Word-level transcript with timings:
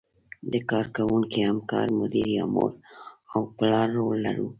د 0.51 0.53
کار 0.69 0.85
کوونکي، 0.95 1.39
همکار، 1.49 1.87
مدیر 1.99 2.27
یا 2.37 2.45
مور 2.53 2.71
او 3.33 3.41
پلار 3.57 3.87
رول 3.97 4.17
لرو. 4.25 4.47